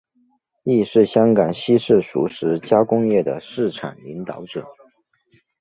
[0.63, 4.65] 亦是香港西式熟食加工业的市场领导者。